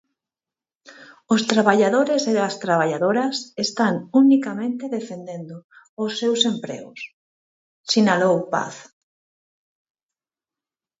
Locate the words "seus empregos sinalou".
6.19-8.37